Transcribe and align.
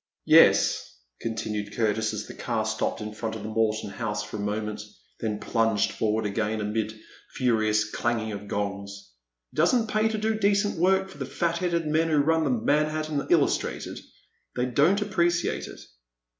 Yes," 0.25 0.97
continued 1.21 1.75
Curtis, 1.75 2.11
as 2.11 2.25
the 2.25 2.33
car 2.33 2.65
stopped 2.65 3.01
in 3.01 3.13
front 3.13 3.35
of 3.35 3.43
the 3.43 3.49
Morton 3.49 3.91
House 3.91 4.23
for 4.23 4.37
a 4.37 4.39
moment, 4.39 4.81
then 5.19 5.39
plunged 5.39 5.91
forward 5.91 6.25
again 6.25 6.59
amid 6.59 6.91
a 6.93 6.95
furious 7.35 7.87
clanging 7.87 8.31
of 8.31 8.47
gongs, 8.47 9.11
it 9.53 9.57
does 9.57 9.75
n't 9.75 9.87
pay 9.89 10.07
to 10.07 10.17
do 10.17 10.39
decent 10.39 10.79
work 10.79 11.09
for 11.09 11.19
the 11.19 11.25
fat 11.27 11.59
headed 11.59 11.85
men 11.85 12.09
who 12.09 12.17
run 12.17 12.43
the 12.45 12.49
Manhattan 12.49 13.27
Illustrated. 13.29 13.99
They 14.55 14.65
don't 14.65 15.03
appreciate 15.03 15.67
it." 15.67 15.79